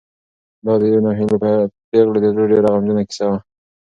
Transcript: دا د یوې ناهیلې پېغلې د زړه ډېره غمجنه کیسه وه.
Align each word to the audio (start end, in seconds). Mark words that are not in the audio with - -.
دا 0.65 0.73
د 0.81 0.83
یوې 0.91 0.99
ناهیلې 1.05 1.37
پېغلې 1.89 2.19
د 2.21 2.25
زړه 2.33 2.45
ډېره 2.51 2.67
غمجنه 2.73 3.03
کیسه 3.09 3.25
وه. 3.29 3.37